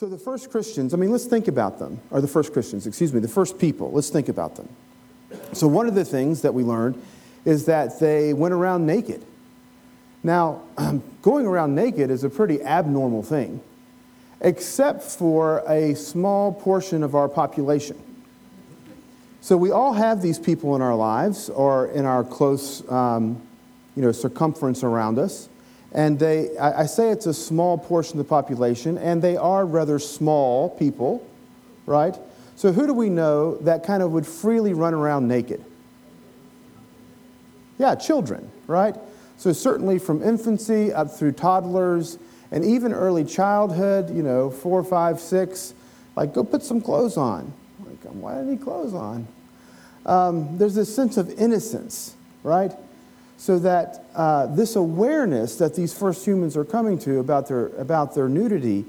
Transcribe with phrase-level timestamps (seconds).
[0.00, 3.12] So the first Christians, I mean, let's think about them, or the first Christians, excuse
[3.12, 4.66] me, the first people, let's think about them.
[5.52, 7.02] So one of the things that we learned
[7.44, 9.22] is that they went around naked.
[10.22, 10.62] Now,
[11.20, 13.60] going around naked is a pretty abnormal thing,
[14.40, 18.02] except for a small portion of our population.
[19.42, 23.38] So we all have these people in our lives or in our close um,
[23.94, 25.50] you know, circumference around us.
[25.92, 29.66] And they, I, I say it's a small portion of the population, and they are
[29.66, 31.26] rather small people,
[31.86, 32.16] right?
[32.56, 35.64] So who do we know that kind of would freely run around naked?
[37.78, 38.94] Yeah, children, right?
[39.38, 42.18] So certainly from infancy up through toddlers
[42.50, 45.72] and even early childhood, you know, four, five, six,
[46.16, 47.52] like go put some clothes on.
[47.84, 49.26] Like, why do I need clothes on?
[50.04, 52.72] Um, there's this sense of innocence, right?
[53.40, 58.14] So that uh, this awareness that these first humans are coming to about their, about
[58.14, 58.84] their nudity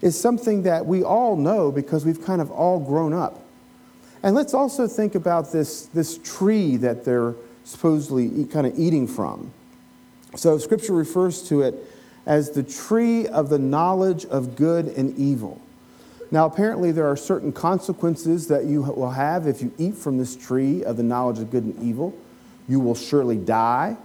[0.00, 3.42] is something that we all know because we've kind of all grown up.
[4.22, 7.34] And let's also think about this, this tree that they're
[7.64, 9.52] supposedly kind of eating from.
[10.34, 11.74] So, Scripture refers to it
[12.24, 15.60] as the tree of the knowledge of good and evil.
[16.30, 20.36] Now, apparently, there are certain consequences that you will have if you eat from this
[20.36, 22.14] tree of the knowledge of good and evil.
[22.68, 23.96] You will surely die.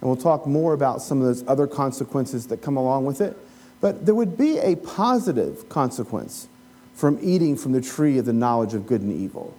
[0.00, 3.36] And we'll talk more about some of those other consequences that come along with it.
[3.80, 6.48] But there would be a positive consequence
[6.94, 9.54] from eating from the tree of the knowledge of good and evil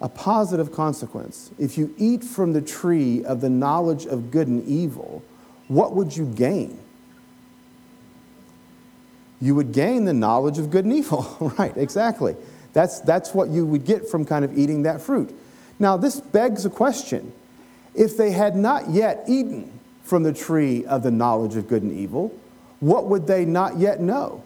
[0.00, 1.50] a positive consequence.
[1.58, 5.22] If you eat from the tree of the knowledge of good and evil,
[5.66, 6.78] what would you gain?
[9.40, 11.76] You would gain the knowledge of good and evil, right?
[11.76, 12.36] Exactly.
[12.72, 15.36] That's, that's what you would get from kind of eating that fruit.
[15.78, 17.32] Now, this begs a question.
[17.94, 21.92] If they had not yet eaten from the tree of the knowledge of good and
[21.92, 22.36] evil,
[22.80, 24.42] what would they not yet know?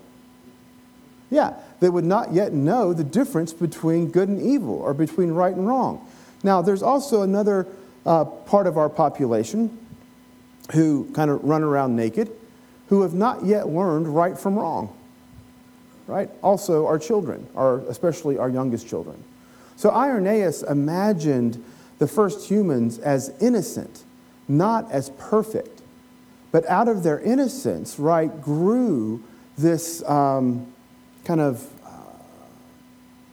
[1.31, 5.55] Yeah, they would not yet know the difference between good and evil or between right
[5.55, 6.07] and wrong.
[6.43, 7.67] Now, there's also another
[8.05, 9.79] uh, part of our population
[10.73, 12.31] who kind of run around naked
[12.89, 14.95] who have not yet learned right from wrong.
[16.07, 16.29] Right?
[16.43, 19.23] Also, our children, our, especially our youngest children.
[19.77, 21.63] So, Irenaeus imagined
[21.99, 24.05] the first humans as innocent,
[24.49, 25.83] not as perfect.
[26.51, 29.23] But out of their innocence, right, grew
[29.57, 30.73] this um,
[31.25, 31.67] kind of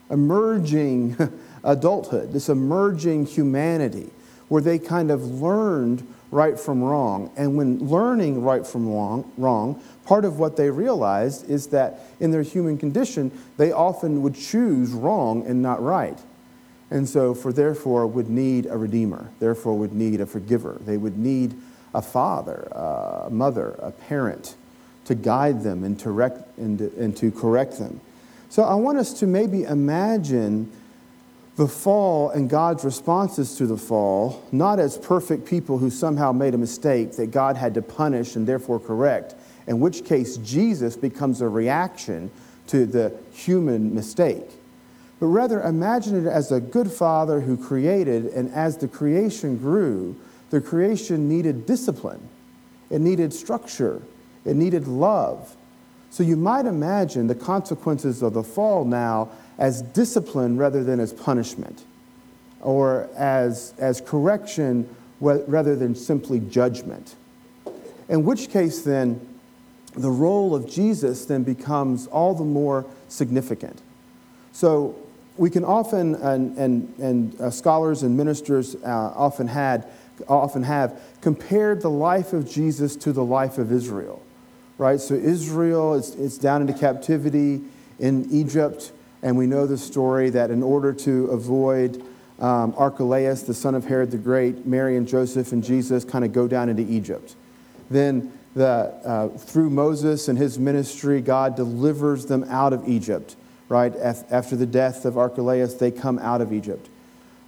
[0.10, 1.18] emerging
[1.64, 4.10] adulthood, this emerging humanity,
[4.48, 7.32] where they kind of learned right from wrong.
[7.36, 12.32] And when learning right from wrong, wrong, part of what they realized is that in
[12.32, 16.18] their human condition, they often would choose wrong and not right.
[16.92, 20.78] And so, for therefore, would need a redeemer, therefore, would need a forgiver.
[20.82, 21.56] They would need
[21.94, 24.56] a father, a mother, a parent
[25.06, 28.00] to guide them and to, rec- and to, and to correct them.
[28.50, 30.72] So I want us to maybe imagine
[31.56, 36.54] the fall and God's responses to the fall, not as perfect people who somehow made
[36.54, 39.36] a mistake that God had to punish and therefore correct,
[39.68, 42.32] in which case Jesus becomes a reaction
[42.68, 44.46] to the human mistake.
[45.20, 50.16] But rather imagine it as a good father who created, and as the creation grew,
[50.50, 52.28] the creation needed discipline,
[52.90, 54.02] it needed structure,
[54.46, 55.56] it needed love.
[56.10, 61.14] So you might imagine the consequences of the fall now as discipline rather than as
[61.14, 61.84] punishment,
[62.62, 67.16] or as, as correction rather than simply judgment.
[68.08, 69.20] In which case, then,
[69.96, 73.82] the role of Jesus then becomes all the more significant.
[74.52, 74.96] So
[75.40, 79.88] we can often, and, and, and uh, scholars and ministers uh, often, had,
[80.28, 84.22] often have, compared the life of Jesus to the life of Israel
[84.80, 85.00] right?
[85.00, 87.62] So Israel is, is down into captivity
[88.00, 88.92] in Egypt,
[89.22, 92.02] and we know the story that in order to avoid
[92.40, 96.32] um, Archelaus, the son of Herod the Great, Mary and Joseph and Jesus kind of
[96.32, 97.36] go down into Egypt.
[97.92, 98.66] Then, the,
[99.06, 103.36] uh, through Moses and his ministry, God delivers them out of Egypt,
[103.70, 103.96] right?
[103.96, 106.90] After the death of Archelaus, they come out of Egypt.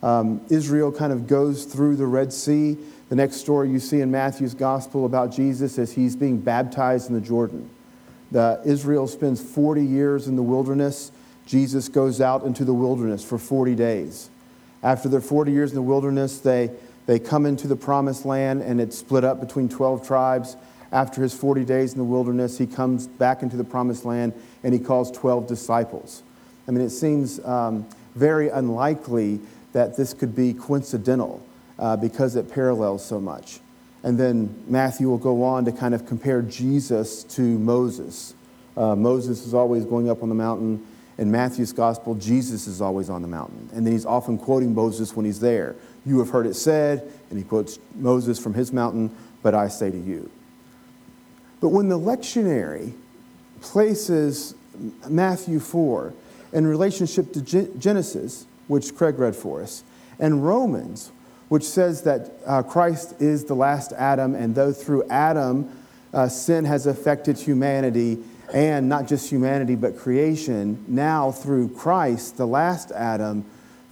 [0.04, 2.78] Um, Israel kind of goes through the Red Sea.
[3.10, 7.16] The next story you see in Matthew's gospel about Jesus is he's being baptized in
[7.16, 7.70] the Jordan.
[8.32, 11.12] The, Israel spends 40 years in the wilderness.
[11.46, 14.30] Jesus goes out into the wilderness for 40 days.
[14.84, 16.72] After their 40 years in the wilderness, they,
[17.06, 20.56] they come into the promised land and it's split up between 12 tribes.
[20.92, 24.74] After his 40 days in the wilderness, he comes back into the promised land and
[24.74, 26.24] he calls 12 disciples.
[26.68, 29.40] I mean, it seems um, very unlikely
[29.74, 31.46] that this could be coincidental
[31.80, 33.60] uh, because it parallels so much.
[34.04, 38.34] And then Matthew will go on to kind of compare Jesus to Moses,
[38.78, 40.86] Uh, Moses is always going up on the mountain.
[41.18, 43.70] In Matthew's gospel, Jesus is always on the mountain.
[43.74, 45.76] And then he's often quoting Moses when he's there.
[46.06, 49.92] You have heard it said, and he quotes Moses from his mountain, but I say
[49.92, 50.32] to you.
[51.60, 52.94] But when the lectionary
[53.62, 54.56] places
[55.08, 56.14] Matthew 4
[56.54, 57.42] in relationship to
[57.78, 59.84] Genesis, which Craig read for us,
[60.20, 61.12] and Romans,
[61.50, 65.70] which says that uh, Christ is the last Adam, and though through Adam
[66.14, 68.20] uh, sin has affected humanity,
[68.54, 73.46] and not just humanity but creation, now through Christ, the last Adam,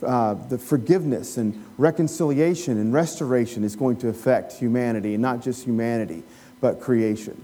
[0.05, 5.63] uh, the forgiveness and reconciliation and restoration is going to affect humanity, and not just
[5.63, 6.23] humanity,
[6.61, 7.41] but creation.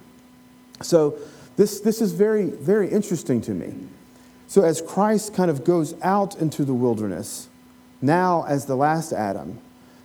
[0.82, 1.18] So,
[1.58, 3.74] this, this is very, very interesting to me.
[4.48, 7.50] So, as Christ kind of goes out into the wilderness,
[8.02, 9.60] now as the last Adam,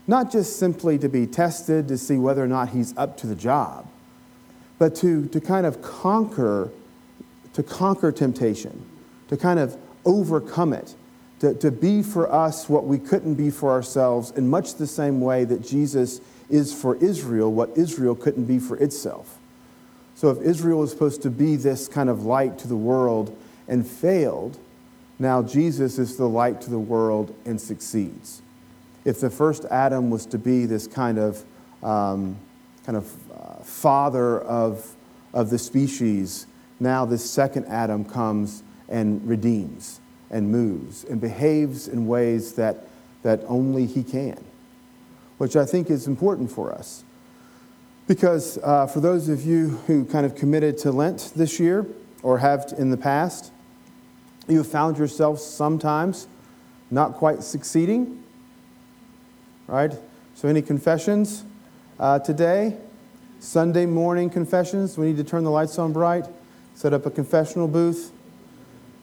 [0.06, 3.34] not just simply to be tested to see whether or not he's up to the
[3.34, 3.88] job,
[4.78, 6.70] but to, to kind of conquer,
[7.52, 8.84] to conquer temptation,
[9.28, 10.94] to kind of overcome it,
[11.40, 15.20] to, to be for us what we couldn't be for ourselves in much the same
[15.20, 19.39] way that Jesus is for Israel what Israel couldn't be for itself.
[20.20, 23.34] So if Israel was supposed to be this kind of light to the world
[23.66, 24.58] and failed,
[25.18, 28.42] now Jesus is the light to the world and succeeds.
[29.06, 31.42] If the first Adam was to be this kind of
[31.82, 32.36] um,
[32.84, 34.94] kind of uh, father of,
[35.32, 36.46] of the species,
[36.78, 40.00] now this second Adam comes and redeems
[40.30, 42.86] and moves and behaves in ways that,
[43.22, 44.44] that only he can,
[45.38, 47.04] which I think is important for us.
[48.10, 51.86] Because uh, for those of you who kind of committed to Lent this year
[52.24, 53.52] or have in the past,
[54.48, 56.26] you have found yourself sometimes
[56.90, 58.20] not quite succeeding.
[59.68, 59.92] Right?
[60.34, 61.44] So, any confessions
[62.00, 62.76] uh, today?
[63.38, 64.98] Sunday morning confessions.
[64.98, 66.26] We need to turn the lights on bright,
[66.74, 68.10] set up a confessional booth.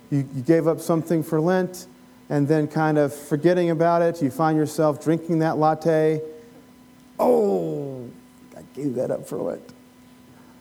[0.10, 1.88] You, you gave up something for Lent,
[2.28, 6.22] and then kind of forgetting about it, you find yourself drinking that latte.
[7.18, 7.97] Oh,
[8.78, 9.74] gave that up for Lent.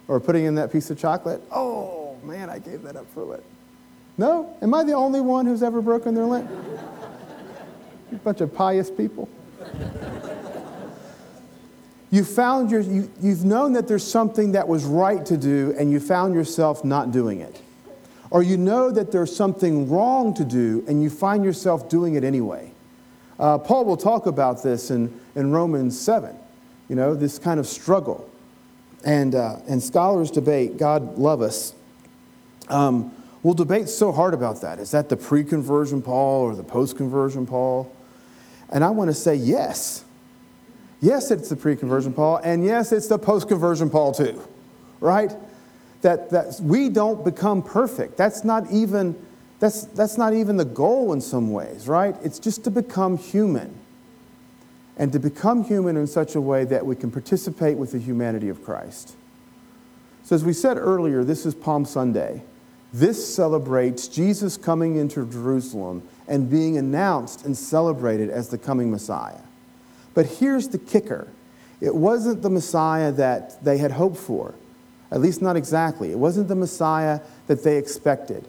[0.08, 1.42] Or putting in that piece of chocolate.
[1.52, 3.42] Oh, man, I gave that up for Lent.
[4.18, 4.56] No?
[4.62, 6.50] Am I the only one who's ever broken their Lent?
[8.10, 9.28] A bunch of pious people.
[12.10, 15.90] You found your, you, you've known that there's something that was right to do, and
[15.90, 17.60] you found yourself not doing it.
[18.30, 22.24] Or you know that there's something wrong to do, and you find yourself doing it
[22.24, 22.72] anyway.
[23.38, 26.34] Uh, Paul will talk about this in, in Romans 7
[26.88, 28.28] you know, this kind of struggle.
[29.04, 31.74] And, uh, and scholars debate, God love us,
[32.68, 34.78] um, will debate so hard about that.
[34.78, 37.92] Is that the pre conversion Paul or the post conversion Paul?
[38.70, 40.04] And I want to say yes.
[41.00, 44.42] Yes, it's the pre conversion Paul, and yes, it's the post conversion Paul too,
[44.98, 45.32] right?
[46.02, 48.16] That, that we don't become perfect.
[48.16, 49.16] That's not even.
[49.58, 52.14] That's, that's not even the goal in some ways, right?
[52.22, 53.74] It's just to become human
[54.96, 58.48] and to become human in such a way that we can participate with the humanity
[58.48, 59.14] of Christ.
[60.24, 62.42] So, as we said earlier, this is Palm Sunday.
[62.92, 69.40] This celebrates Jesus coming into Jerusalem and being announced and celebrated as the coming Messiah.
[70.14, 71.28] But here's the kicker
[71.80, 74.54] it wasn't the Messiah that they had hoped for,
[75.10, 76.10] at least not exactly.
[76.10, 78.48] It wasn't the Messiah that they expected.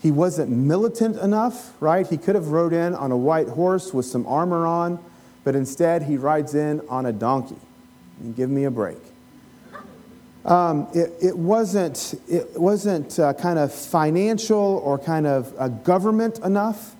[0.00, 2.06] He wasn't militant enough, right?
[2.06, 4.98] He could have rode in on a white horse with some armor on
[5.44, 7.56] but instead he rides in on a donkey.
[8.34, 8.98] Give me a break.
[10.44, 16.38] Um, it, it, wasn't, it wasn't uh, kind of financial or kind of uh, government
[16.40, 16.96] enough,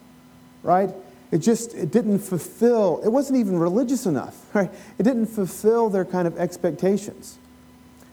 [0.63, 0.91] right?
[1.31, 4.71] It just it didn't fulfill, it wasn't even religious enough, right?
[4.99, 7.39] It didn't fulfill their kind of expectations.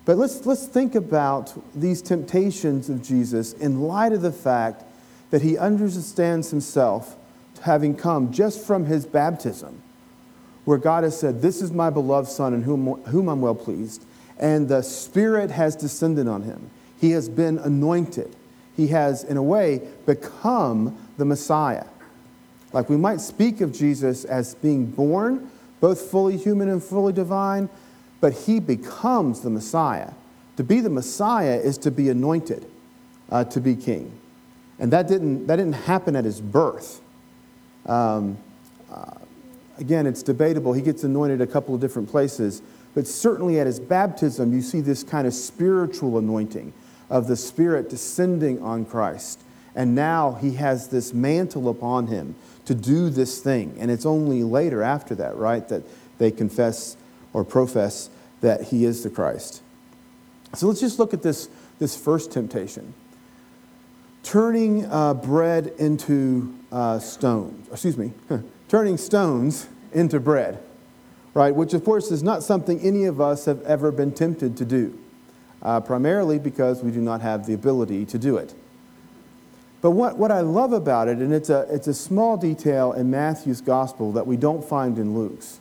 [0.03, 4.83] But let's, let's think about these temptations of Jesus in light of the fact
[5.29, 7.15] that he understands himself
[7.61, 9.81] having come just from his baptism
[10.71, 14.05] where God has said, This is my beloved Son in whom, whom I'm well pleased.
[14.39, 16.71] And the Spirit has descended on him.
[16.97, 18.33] He has been anointed.
[18.77, 21.83] He has, in a way, become the Messiah.
[22.71, 25.51] Like we might speak of Jesus as being born,
[25.81, 27.67] both fully human and fully divine,
[28.21, 30.11] but he becomes the Messiah.
[30.55, 32.65] To be the Messiah is to be anointed,
[33.29, 34.17] uh, to be king.
[34.79, 37.01] And that didn't, that didn't happen at his birth.
[37.85, 38.37] Um,
[38.89, 39.15] uh,
[39.77, 40.73] again, it's debatable.
[40.73, 42.61] He gets anointed a couple of different places,
[42.93, 46.73] but certainly at his baptism, you see this kind of spiritual anointing
[47.09, 49.41] of the Spirit descending on Christ.
[49.75, 52.35] And now he has this mantle upon him
[52.65, 53.75] to do this thing.
[53.79, 55.83] And it's only later after that, right, that
[56.17, 56.97] they confess
[57.33, 58.09] or profess
[58.41, 59.61] that he is the Christ.
[60.53, 61.49] So let's just look at this,
[61.79, 62.93] this first temptation.
[64.23, 68.11] turning uh, bread into uh, stones, excuse me,
[68.71, 70.57] turning stones into bread,
[71.33, 71.53] right?
[71.53, 74.97] Which, of course, is not something any of us have ever been tempted to do,
[75.61, 78.53] uh, primarily because we do not have the ability to do it.
[79.81, 83.11] But what, what I love about it, and it's a, it's a small detail in
[83.11, 85.59] Matthew's gospel that we don't find in Luke's,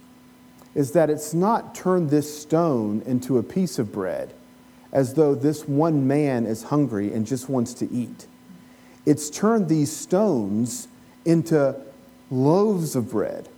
[0.77, 4.33] is that it's not turned this stone into a piece of bread
[4.93, 8.29] as though this one man is hungry and just wants to eat.
[9.05, 10.87] It's turned these stones
[11.25, 11.75] into
[12.31, 13.49] loaves of bread,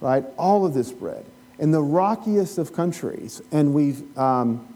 [0.00, 0.24] right?
[0.36, 1.24] All of this bread.
[1.58, 4.66] In the rockiest of countries, and we've, um,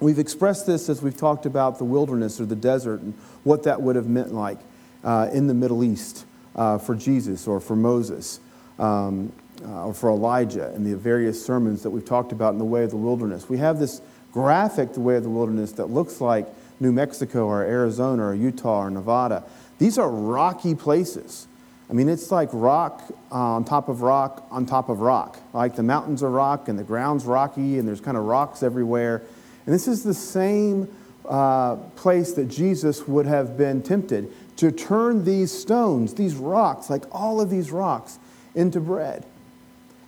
[0.00, 3.80] we've expressed this as we've talked about the wilderness or the desert and what that
[3.80, 4.58] would have meant like
[5.04, 8.40] uh, in the Middle East uh, for Jesus or for Moses.
[8.78, 9.32] Um,
[9.62, 12.82] uh, or for Elijah and the various sermons that we've talked about in the way
[12.82, 13.48] of the wilderness.
[13.48, 14.00] We have this
[14.32, 18.84] graphic, the way of the wilderness, that looks like New Mexico or Arizona or Utah
[18.84, 19.44] or Nevada.
[19.78, 21.46] These are rocky places.
[21.90, 25.40] I mean, it's like rock on top of rock on top of rock.
[25.52, 29.22] Like the mountains are rock and the ground's rocky and there's kind of rocks everywhere.
[29.66, 30.88] And this is the same
[31.28, 37.02] uh, place that Jesus would have been tempted to turn these stones, these rocks, like
[37.10, 38.20] all of these rocks,
[38.54, 39.26] into bread.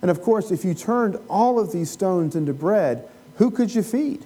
[0.01, 3.83] And of course, if you turned all of these stones into bread, who could you
[3.83, 4.25] feed?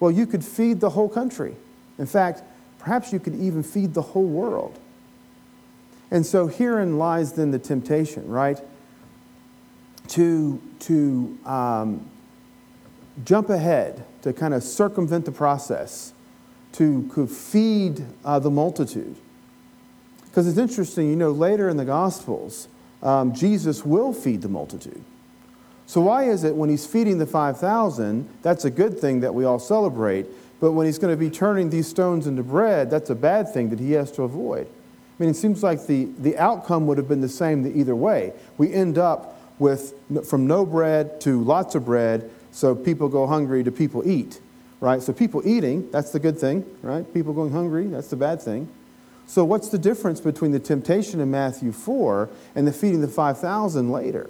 [0.00, 1.54] Well, you could feed the whole country.
[1.98, 2.42] In fact,
[2.78, 4.78] perhaps you could even feed the whole world.
[6.10, 8.60] And so herein lies then the temptation, right?
[10.08, 12.08] To, to um,
[13.24, 16.12] jump ahead, to kind of circumvent the process,
[16.72, 19.16] to, feed uh, the multitude.
[20.24, 22.68] Because it's interesting, you know, later in the Gospels,
[23.02, 25.04] um, Jesus will feed the multitude.
[25.86, 29.44] So, why is it when he's feeding the 5,000, that's a good thing that we
[29.44, 30.26] all celebrate,
[30.58, 33.68] but when he's going to be turning these stones into bread, that's a bad thing
[33.70, 34.66] that he has to avoid?
[35.18, 38.32] I mean, it seems like the, the outcome would have been the same either way.
[38.58, 39.94] We end up with
[40.26, 44.40] from no bread to lots of bread, so people go hungry to people eat,
[44.80, 45.00] right?
[45.00, 47.12] So, people eating, that's the good thing, right?
[47.14, 48.68] People going hungry, that's the bad thing.
[49.26, 53.90] So, what's the difference between the temptation in Matthew 4 and the feeding the 5,000
[53.90, 54.28] later?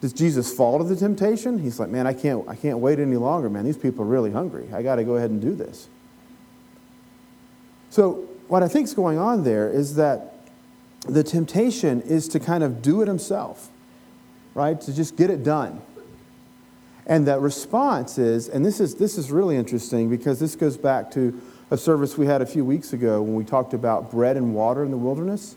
[0.00, 1.58] Does Jesus fall to the temptation?
[1.58, 3.64] He's like, man, I can't, I can't wait any longer, man.
[3.64, 4.68] These people are really hungry.
[4.72, 5.88] I got to go ahead and do this.
[7.90, 10.34] So, what I think is going on there is that
[11.08, 13.70] the temptation is to kind of do it himself,
[14.54, 14.80] right?
[14.80, 15.80] To just get it done.
[17.06, 21.10] And that response is, and this is, this is really interesting because this goes back
[21.12, 24.54] to a service we had a few weeks ago when we talked about bread and
[24.54, 25.56] water in the wilderness.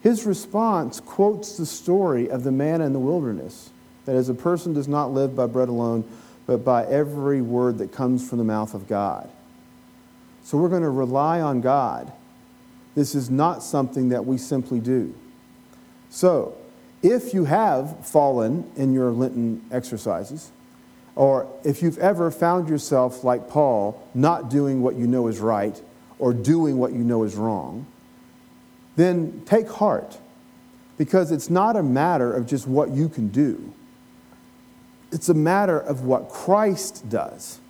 [0.00, 3.70] His response quotes the story of the man in the wilderness
[4.04, 6.04] that as a person does not live by bread alone,
[6.46, 9.28] but by every word that comes from the mouth of God.
[10.44, 12.12] So we're going to rely on God.
[12.98, 15.14] This is not something that we simply do.
[16.10, 16.56] So,
[17.00, 20.50] if you have fallen in your Lenten exercises,
[21.14, 25.80] or if you've ever found yourself, like Paul, not doing what you know is right
[26.18, 27.86] or doing what you know is wrong,
[28.96, 30.18] then take heart
[30.96, 33.72] because it's not a matter of just what you can do.
[35.12, 37.60] It's a matter of what Christ does.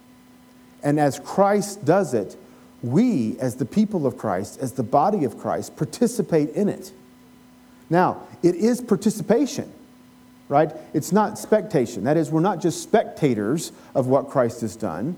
[0.82, 2.38] And as Christ does it,
[2.82, 6.92] we, as the people of Christ, as the body of Christ, participate in it.
[7.90, 9.72] Now, it is participation
[10.48, 10.72] right?
[10.94, 12.04] It's not spectation.
[12.04, 15.16] That is, we're not just spectators of what Christ has done.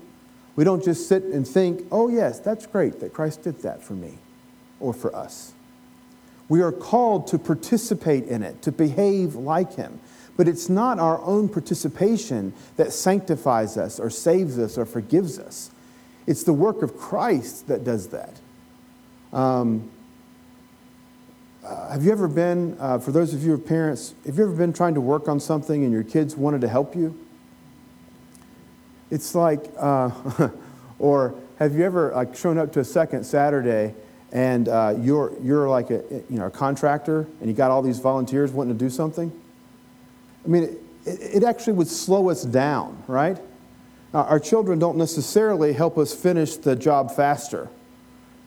[0.55, 3.93] We don't just sit and think, oh, yes, that's great that Christ did that for
[3.93, 4.17] me
[4.79, 5.53] or for us.
[6.49, 10.01] We are called to participate in it, to behave like Him.
[10.35, 15.70] But it's not our own participation that sanctifies us or saves us or forgives us.
[16.27, 18.39] It's the work of Christ that does that.
[19.33, 19.89] Um,
[21.63, 24.43] uh, have you ever been, uh, for those of you who are parents, have you
[24.43, 27.17] ever been trying to work on something and your kids wanted to help you?
[29.11, 30.09] It's like, uh,
[30.99, 33.93] or have you ever like shown up to a second Saturday
[34.31, 37.99] and uh, you're, you're like a, you know, a contractor and you got all these
[37.99, 39.31] volunteers wanting to do something?
[40.43, 43.37] I mean, it, it actually would slow us down, right?
[44.13, 47.69] Our children don't necessarily help us finish the job faster.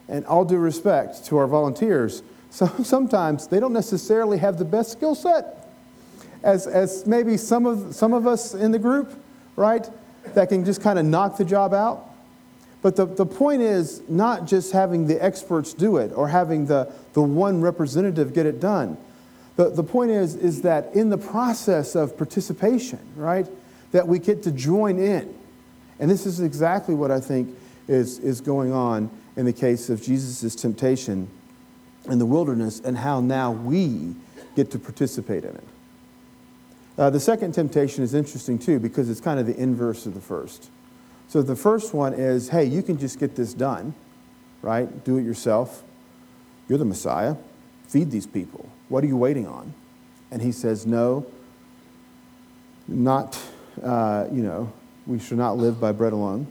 [0.09, 4.92] And all due respect to our volunteers, so sometimes they don't necessarily have the best
[4.92, 5.64] skill set
[6.44, 9.12] as, as maybe some of, some of us in the group,
[9.56, 9.88] right?
[10.35, 12.11] That can just kind of knock the job out.
[12.83, 16.92] But the, the point is not just having the experts do it or having the,
[17.14, 18.99] the one representative get it done.
[19.56, 23.47] The, the point is, is that in the process of participation, right,
[23.92, 25.35] that we get to join in.
[25.99, 27.57] And this is exactly what I think
[27.89, 31.29] is, is going on in the case of Jesus' temptation
[32.09, 34.15] in the wilderness and how now we
[34.57, 35.65] get to participate in it.
[36.97, 40.21] Uh, the second temptation is interesting too because it's kind of the inverse of the
[40.21, 40.71] first.
[41.29, 43.95] So the first one is hey, you can just get this done,
[44.63, 45.05] right?
[45.05, 45.83] Do it yourself.
[46.69, 47.37] You're the Messiah.
[47.89, 48.69] Feed these people.
[48.89, 49.75] What are you waiting on?
[50.31, 51.27] And he says, no,
[52.87, 53.41] not,
[53.83, 54.73] uh, you know,
[55.06, 56.46] we should not live by bread alone.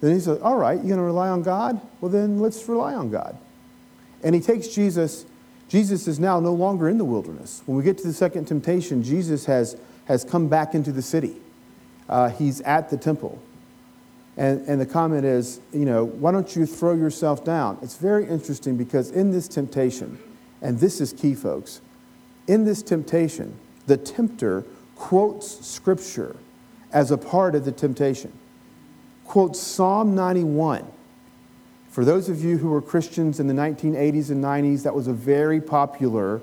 [0.00, 1.80] Then he says, all right, you're going to rely on God?
[2.00, 3.38] Well, then let's rely on God.
[4.22, 5.24] And he takes Jesus.
[5.68, 7.62] Jesus is now no longer in the wilderness.
[7.66, 9.76] When we get to the second temptation, Jesus has,
[10.06, 11.36] has come back into the city.
[12.08, 13.40] Uh, he's at the temple.
[14.36, 17.78] And, and the comment is, you know, why don't you throw yourself down?
[17.80, 20.18] It's very interesting because in this temptation,
[20.60, 21.80] and this is key, folks,
[22.46, 26.36] in this temptation, the tempter quotes scripture
[26.96, 28.32] as a part of the temptation.
[29.26, 30.90] Quote Psalm 91.
[31.90, 35.12] For those of you who were Christians in the 1980s and 90s, that was a
[35.12, 36.40] very popular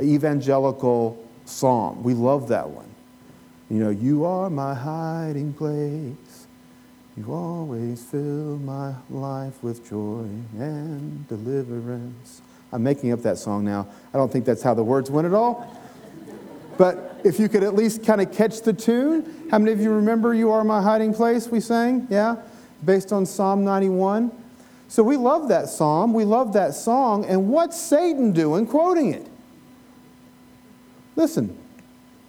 [0.00, 2.04] evangelical psalm.
[2.04, 2.88] We love that one.
[3.68, 6.46] You know, you are my hiding place.
[7.16, 12.42] You always fill my life with joy and deliverance.
[12.72, 13.88] I'm making up that song now.
[14.14, 15.79] I don't think that's how the words went at all.
[16.76, 19.90] But if you could at least kind of catch the tune, how many of you
[19.90, 21.48] remember You Are My Hiding Place?
[21.48, 22.36] We sang, yeah?
[22.84, 24.30] Based on Psalm 91.
[24.88, 29.24] So we love that psalm, we love that song, and what's Satan doing quoting it?
[31.14, 31.56] Listen,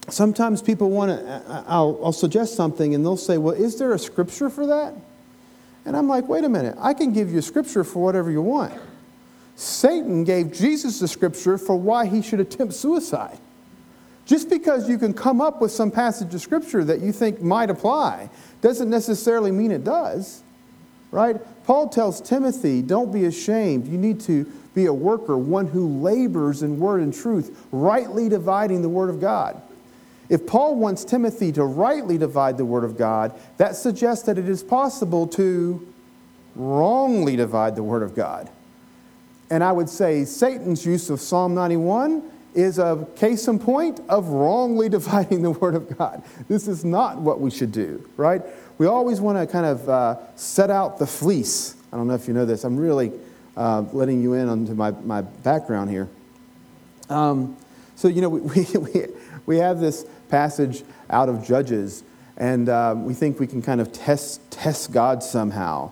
[0.10, 4.00] sometimes people want to, I'll, I'll suggest something and they'll say, Well, is there a
[4.00, 4.94] scripture for that?
[5.86, 8.44] And I'm like, Wait a minute, I can give you a scripture for whatever you
[8.44, 8.74] want.
[9.56, 13.40] Satan gave Jesus the scripture for why he should attempt suicide.
[14.26, 17.70] Just because you can come up with some passage of scripture that you think might
[17.70, 18.30] apply
[18.62, 20.44] doesn't necessarily mean it does,
[21.12, 21.38] right?
[21.64, 23.88] Paul tells Timothy, don't be ashamed.
[23.88, 28.82] You need to be a worker, one who labors in word and truth, rightly dividing
[28.82, 29.62] the word of God.
[30.30, 34.48] If Paul wants Timothy to rightly divide the word of God, that suggests that it
[34.48, 35.86] is possible to
[36.56, 38.50] wrongly divide the word of God.
[39.50, 44.28] And I would say Satan's use of Psalm 91 is a case in point of
[44.30, 46.24] wrongly dividing the Word of God.
[46.48, 48.42] This is not what we should do, right?
[48.78, 51.76] We always want to kind of uh, set out the fleece.
[51.92, 52.64] I don't know if you know this.
[52.64, 53.12] I'm really
[53.56, 56.10] uh, letting you in onto my, my background here.
[57.10, 57.58] Um,
[57.96, 59.06] so, you know, we, we,
[59.46, 62.04] we have this passage out of Judges,
[62.38, 65.92] and uh, we think we can kind of test, test God somehow.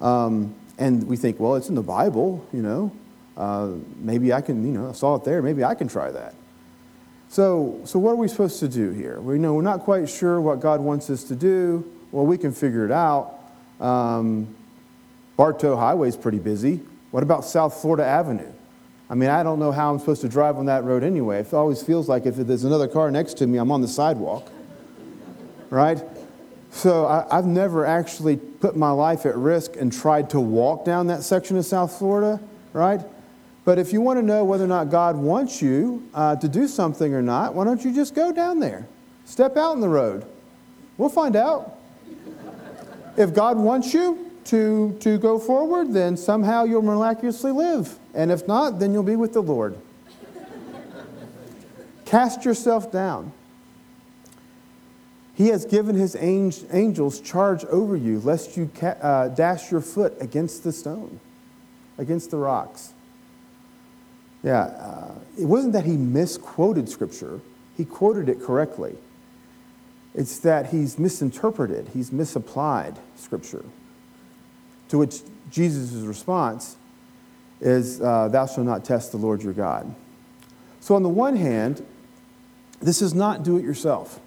[0.00, 2.92] Um, and we think, well, it's in the Bible, you know.
[3.38, 5.40] Uh, maybe I can, you know, I saw it there.
[5.40, 6.34] Maybe I can try that.
[7.28, 9.20] So, so what are we supposed to do here?
[9.20, 11.88] We know we're not quite sure what God wants us to do.
[12.10, 13.38] Well, we can figure it out.
[13.80, 14.56] Um,
[15.36, 16.80] Bartow Highway is pretty busy.
[17.12, 18.50] What about South Florida Avenue?
[19.08, 21.40] I mean, I don't know how I'm supposed to drive on that road anyway.
[21.40, 24.50] It always feels like if there's another car next to me, I'm on the sidewalk.
[25.70, 26.02] right?
[26.70, 31.06] So I, have never actually put my life at risk and tried to walk down
[31.06, 32.40] that section of South Florida,
[32.72, 33.00] right?
[33.68, 36.66] But if you want to know whether or not God wants you uh, to do
[36.66, 38.88] something or not, why don't you just go down there?
[39.26, 40.24] Step out in the road.
[40.96, 41.78] We'll find out.
[43.18, 47.98] if God wants you to, to go forward, then somehow you'll miraculously live.
[48.14, 49.76] And if not, then you'll be with the Lord.
[52.06, 53.34] Cast yourself down.
[55.34, 60.64] He has given his angels charge over you, lest you uh, dash your foot against
[60.64, 61.20] the stone,
[61.98, 62.94] against the rocks.
[64.42, 67.40] Yeah, uh, it wasn't that he misquoted Scripture,
[67.76, 68.96] he quoted it correctly.
[70.14, 73.64] It's that he's misinterpreted, he's misapplied Scripture.
[74.88, 75.20] To which
[75.50, 76.76] Jesus' response
[77.60, 79.94] is, uh, Thou shalt not test the Lord your God.
[80.80, 81.84] So, on the one hand,
[82.80, 84.20] this is not do it yourself.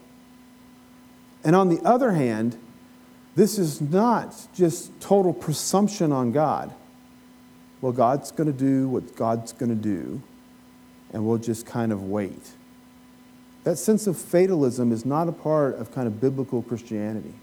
[1.43, 2.57] And on the other hand,
[3.35, 6.73] this is not just total presumption on God.
[7.81, 10.21] Well, God's going to do what God's going to do,
[11.11, 12.51] and we'll just kind of wait.
[13.63, 17.33] That sense of fatalism is not a part of kind of biblical Christianity.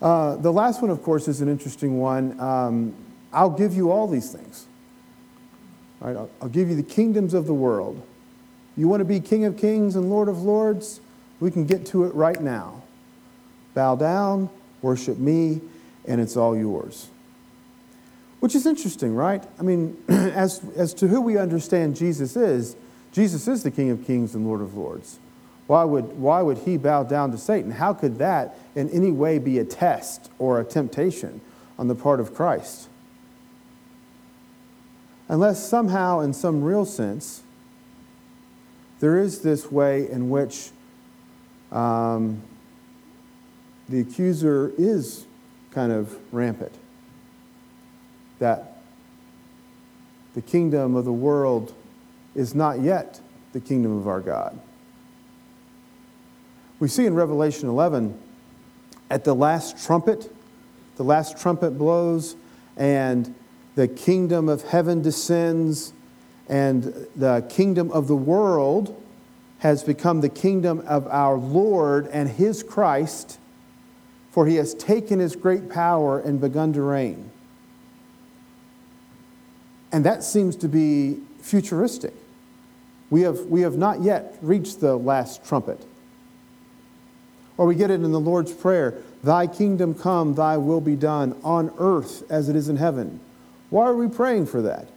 [0.00, 2.38] Uh, the last one, of course, is an interesting one.
[2.38, 2.94] Um,
[3.32, 4.66] I'll give you all these things.
[6.00, 6.16] Right?
[6.16, 8.02] I'll, I'll give you the kingdoms of the world.
[8.76, 11.00] You want to be King of Kings and Lord of Lords?
[11.40, 12.82] We can get to it right now.
[13.74, 14.50] Bow down,
[14.82, 15.60] worship me,
[16.06, 17.08] and it's all yours.
[18.40, 19.44] Which is interesting, right?
[19.58, 22.76] I mean, as, as to who we understand Jesus is,
[23.12, 25.18] Jesus is the King of Kings and Lord of Lords.
[25.66, 27.72] Why would, why would he bow down to Satan?
[27.72, 31.40] How could that in any way be a test or a temptation
[31.78, 32.88] on the part of Christ.
[35.28, 37.42] Unless somehow, in some real sense,
[39.00, 40.70] there is this way in which
[41.70, 42.42] um,
[43.88, 45.26] the accuser is
[45.70, 46.72] kind of rampant.
[48.38, 48.78] That
[50.34, 51.74] the kingdom of the world
[52.34, 53.20] is not yet
[53.52, 54.58] the kingdom of our God.
[56.78, 58.16] We see in Revelation 11,
[59.10, 60.32] at the last trumpet,
[60.96, 62.36] the last trumpet blows,
[62.76, 63.34] and
[63.74, 65.92] the kingdom of heaven descends,
[66.48, 66.84] and
[67.16, 69.00] the kingdom of the world
[69.58, 73.38] has become the kingdom of our Lord and his Christ,
[74.30, 77.32] for he has taken his great power and begun to reign.
[79.92, 82.14] And that seems to be futuristic.
[83.10, 85.84] We have, we have not yet reached the last trumpet.
[87.56, 91.36] Or we get it in the Lord's Prayer Thy kingdom come, thy will be done
[91.42, 93.18] on earth as it is in heaven.
[93.70, 94.88] Why are we praying for that?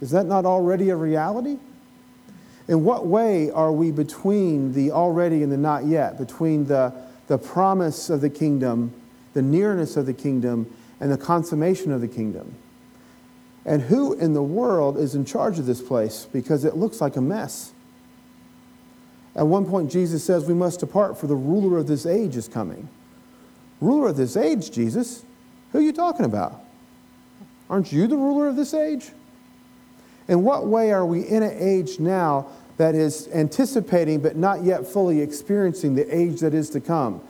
[0.00, 1.58] Is that not already a reality?
[2.66, 6.92] In what way are we between the already and the not yet, between the,
[7.26, 8.92] the promise of the kingdom,
[9.34, 12.54] the nearness of the kingdom, and the consummation of the kingdom?
[13.64, 16.26] And who in the world is in charge of this place?
[16.32, 17.72] Because it looks like a mess.
[19.34, 22.48] At one point, Jesus says, We must depart, for the ruler of this age is
[22.48, 22.88] coming.
[23.80, 25.24] Ruler of this age, Jesus?
[25.70, 26.62] Who are you talking about?
[27.70, 29.10] Aren't you the ruler of this age?
[30.28, 32.46] In what way are we in an age now
[32.76, 37.20] that is anticipating but not yet fully experiencing the age that is to come?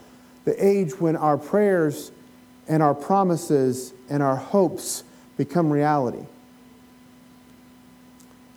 [0.45, 2.11] The age when our prayers
[2.67, 5.03] and our promises and our hopes
[5.37, 6.25] become reality.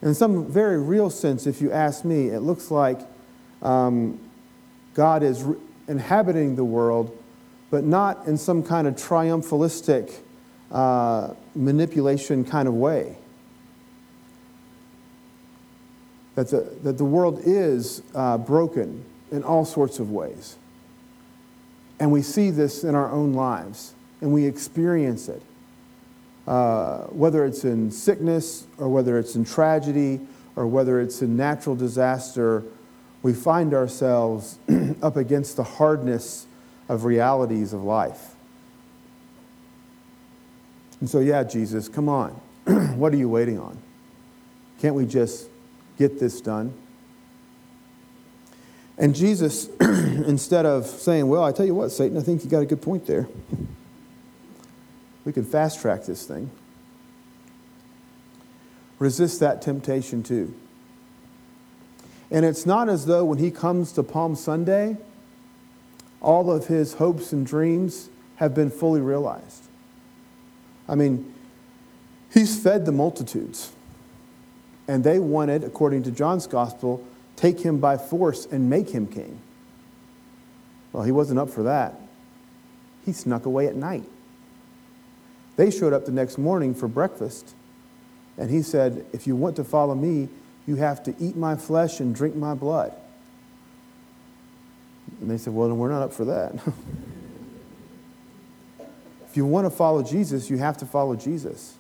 [0.03, 3.01] In some very real sense, if you ask me, it looks like
[3.63, 4.21] um,
[4.95, 5.57] God is re-
[5.89, 7.17] inhabiting the world,
[7.71, 10.13] but not in some kind of triumphalistic
[10.71, 13.17] uh, manipulation kind of way.
[16.35, 20.57] That the, that the world is uh, broken in all sorts of ways.
[21.99, 25.43] And we see this in our own lives, and we experience it.
[26.47, 30.21] Uh, whether it's in sickness, or whether it's in tragedy,
[30.55, 32.63] or whether it's in natural disaster,
[33.23, 34.59] we find ourselves
[35.03, 36.47] up against the hardness
[36.89, 38.35] of realities of life.
[41.01, 42.31] And so, yeah, Jesus, come on.
[42.97, 43.79] what are you waiting on?
[44.81, 45.49] Can't we just
[45.99, 46.73] get this done?
[48.99, 52.61] And Jesus, instead of saying, Well, I tell you what, Satan, I think you got
[52.61, 53.29] a good point there.
[55.27, 56.51] we can fast track this thing.
[58.99, 60.55] Resist that temptation too.
[62.31, 64.97] And it's not as though when he comes to Palm Sunday,
[66.23, 69.65] all of his hopes and dreams have been fully realized.
[70.89, 71.35] I mean,
[72.33, 73.73] he's fed the multitudes.
[74.89, 79.41] And they wanted, according to John's gospel, take him by force and make him king.
[80.93, 82.01] Well, he wasn't up for that.
[83.05, 84.05] He snuck away at night.
[85.57, 87.55] They showed up the next morning for breakfast.
[88.39, 90.29] And he said, If you want to follow me,
[90.67, 92.95] you have to eat my flesh and drink my blood.
[95.21, 96.55] And they said, Well, then we're not up for that.
[99.29, 101.75] if you want to follow Jesus, you have to follow Jesus.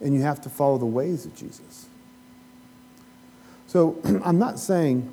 [0.00, 1.86] And you have to follow the ways of Jesus.
[3.68, 5.12] So I'm not saying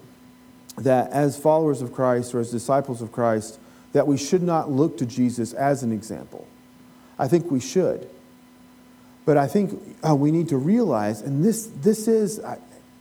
[0.78, 3.60] that as followers of Christ or as disciples of Christ,
[3.94, 6.48] that we should not look to Jesus as an example.
[7.18, 8.10] I think we should.
[9.26, 12.58] But I think uh, we need to realize, and this, this, is, uh,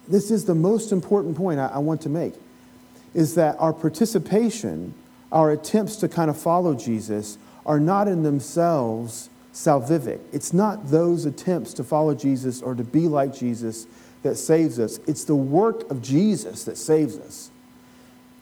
[0.08, 2.34] this is the most important point I, I want to make,
[3.12, 4.94] is that our participation,
[5.30, 10.20] our attempts to kind of follow Jesus, are not in themselves salvific.
[10.32, 13.86] It's not those attempts to follow Jesus or to be like Jesus
[14.22, 14.98] that saves us.
[15.06, 17.50] It's the work of Jesus that saves us,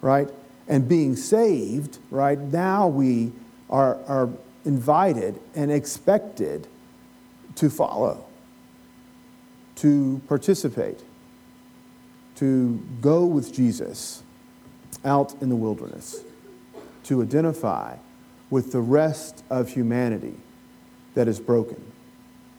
[0.00, 0.28] right?
[0.68, 3.32] And being saved, right, now we
[3.68, 4.30] are, are
[4.64, 6.66] invited and expected
[7.57, 8.25] to follow,
[9.77, 11.03] to participate,
[12.37, 14.22] to go with Jesus
[15.05, 16.22] out in the wilderness,
[17.05, 17.96] to identify
[18.51, 20.35] with the rest of humanity
[21.14, 21.81] that is broken,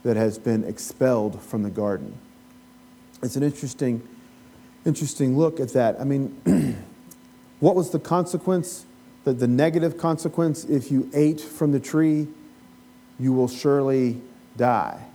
[0.04, 2.18] that has been expelled from the garden.
[3.22, 4.08] It's an interesting,
[4.86, 6.00] interesting look at that.
[6.00, 6.84] I mean,
[7.60, 8.86] what was the consequence?
[9.24, 12.28] The, the negative consequence if you ate from the tree,
[13.20, 14.20] you will surely
[14.58, 15.06] die.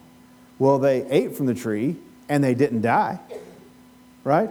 [0.59, 1.97] Well, they ate from the tree
[2.29, 3.21] and they didn't die,
[4.25, 4.51] right?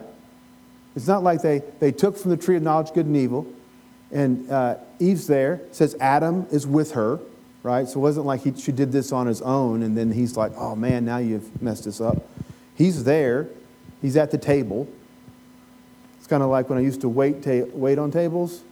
[0.96, 3.48] It's not like they, they took from the tree of knowledge, good and evil,
[4.12, 7.20] and uh, Eve's there, says Adam is with her,
[7.64, 7.88] right?
[7.88, 10.54] So it wasn't like he, she did this on his own and then he's like,
[10.56, 12.28] oh man, now you've messed this up.
[12.76, 13.50] He's there,
[14.02, 14.88] he's at the table.
[16.20, 18.64] It's kind of like when I used to wait, ta- wait on tables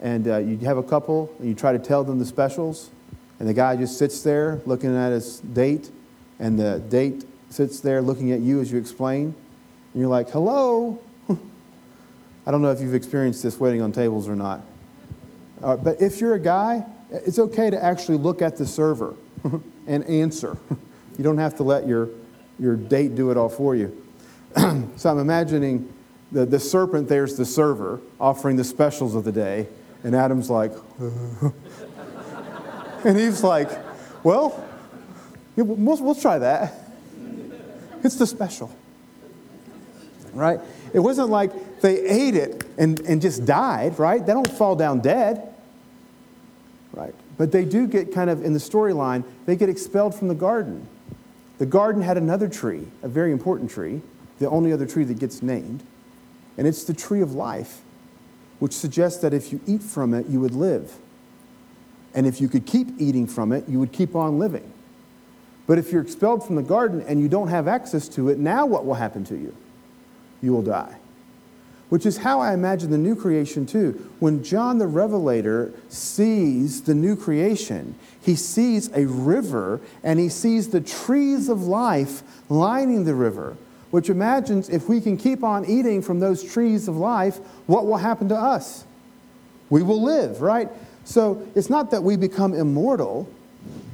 [0.00, 2.90] and uh, you have a couple and you try to tell them the specials
[3.38, 5.90] and the guy just sits there looking at his date
[6.38, 9.34] and the date sits there looking at you as you explain.
[9.92, 10.98] And you're like, hello.
[11.28, 14.62] I don't know if you've experienced this waiting on tables or not.
[15.62, 19.14] Uh, but if you're a guy, it's okay to actually look at the server
[19.86, 20.56] and answer.
[21.18, 22.10] You don't have to let your,
[22.58, 24.04] your date do it all for you.
[24.96, 25.90] so I'm imagining
[26.30, 29.66] the, the serpent there's the server offering the specials of the day,
[30.06, 30.70] and Adam's like,
[33.04, 33.68] and Eve's like,
[34.22, 34.64] well,
[35.56, 36.72] we'll, we'll try that.
[38.04, 38.70] It's the special.
[40.32, 40.60] Right?
[40.92, 44.24] It wasn't like they ate it and, and just died, right?
[44.24, 45.52] They don't fall down dead.
[46.92, 47.14] Right?
[47.36, 50.86] But they do get kind of, in the storyline, they get expelled from the garden.
[51.58, 54.02] The garden had another tree, a very important tree,
[54.38, 55.82] the only other tree that gets named,
[56.56, 57.80] and it's the tree of life,
[58.58, 60.98] which suggests that if you eat from it, you would live.
[62.14, 64.72] And if you could keep eating from it, you would keep on living.
[65.66, 68.64] But if you're expelled from the garden and you don't have access to it, now
[68.66, 69.54] what will happen to you?
[70.40, 70.96] You will die.
[71.88, 74.10] Which is how I imagine the new creation too.
[74.18, 80.70] When John the Revelator sees the new creation, he sees a river and he sees
[80.70, 83.56] the trees of life lining the river,
[83.96, 87.96] which imagines if we can keep on eating from those trees of life, what will
[87.96, 88.84] happen to us?
[89.70, 90.68] We will live, right?
[91.06, 93.26] So it's not that we become immortal,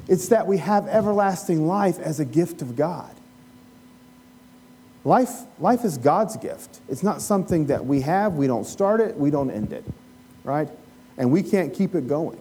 [0.08, 3.14] it's that we have everlasting life as a gift of God.
[5.04, 6.80] Life, life is God's gift.
[6.88, 9.84] It's not something that we have, we don't start it, we don't end it,
[10.42, 10.68] right?
[11.16, 12.40] And we can't keep it going.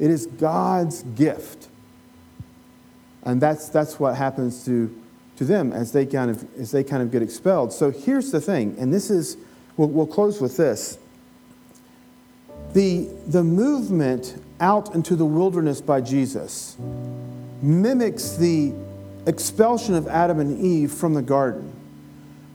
[0.00, 1.68] It is God's gift.
[3.22, 4.99] And that's, that's what happens to,
[5.40, 7.72] to them as they, kind of, as they kind of get expelled.
[7.72, 9.38] So here's the thing, and this is,
[9.78, 10.98] we'll, we'll close with this.
[12.74, 16.76] The, the movement out into the wilderness by Jesus
[17.62, 18.74] mimics the
[19.24, 21.72] expulsion of Adam and Eve from the garden.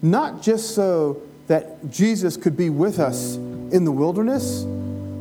[0.04, 4.62] Not just so that Jesus could be with us in the wilderness,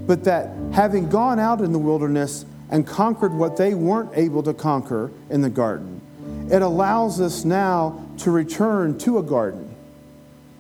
[0.07, 4.53] but that having gone out in the wilderness and conquered what they weren't able to
[4.53, 6.03] conquer in the garden,
[6.51, 9.75] it allows us now to return to a garden,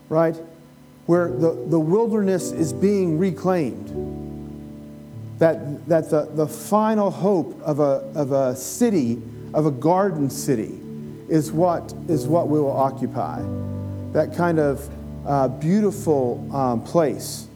[0.08, 0.36] right?
[1.06, 4.14] Where the, the wilderness is being reclaimed
[5.38, 9.20] that, that the, the final hope of a, of a city,
[9.52, 10.80] of a garden city,
[11.28, 13.42] is what, is what we will occupy.
[14.12, 14.88] That kind of
[15.26, 17.48] uh, beautiful um, place.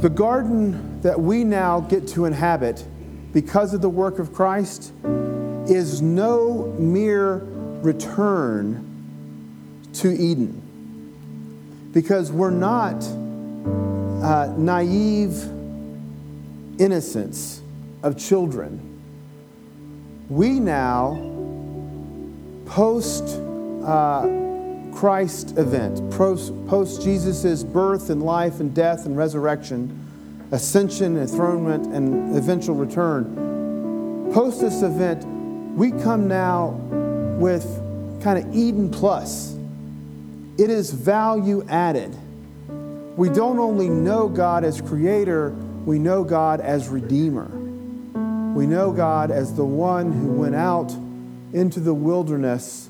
[0.00, 2.84] The garden that we now get to inhabit
[3.32, 4.92] because of the work of Christ
[5.66, 7.38] is no mere
[7.82, 8.88] return
[9.94, 10.58] to Eden.
[11.92, 13.02] Because we're not
[14.22, 15.42] uh, naive
[16.78, 17.62] innocence
[18.02, 18.88] of children.
[20.28, 21.30] We now,
[22.66, 23.24] post
[23.84, 24.28] uh,
[24.94, 30.01] Christ event, post Jesus' birth and life and death and resurrection,
[30.52, 35.24] ascension, enthronement, and eventual return, post this event,
[35.76, 36.68] we come now
[37.38, 37.64] with
[38.22, 39.56] kind of Eden plus.
[40.58, 42.16] It is value added
[43.16, 45.50] we don't only know God as creator,
[45.84, 47.46] we know God as redeemer.
[48.54, 50.92] We know God as the one who went out
[51.52, 52.88] into the wilderness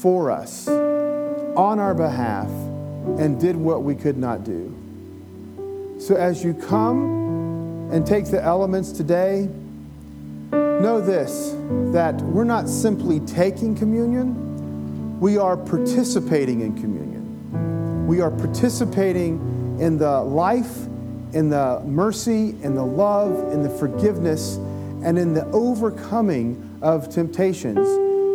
[0.00, 2.48] for us on our behalf
[3.18, 4.72] and did what we could not do.
[6.04, 9.48] So as you come and take the elements today,
[10.52, 11.56] know this
[11.94, 18.06] that we're not simply taking communion, we are participating in communion.
[18.06, 20.84] We are participating in the life,
[21.32, 24.56] in the mercy, in the love, in the forgiveness,
[25.06, 27.88] and in the overcoming of temptations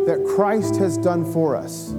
[0.08, 1.90] that Christ has done for us.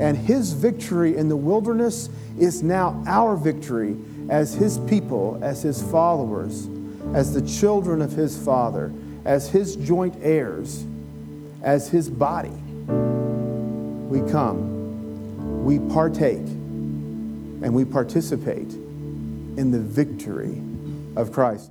[0.00, 3.96] And his victory in the wilderness is now our victory
[4.28, 6.68] as his people, as his followers,
[7.14, 8.92] as the children of his Father,
[9.24, 10.84] as his joint heirs,
[11.62, 12.52] as his body.
[14.08, 20.62] We come, we partake and we participate in the victory
[21.16, 21.70] of Christ.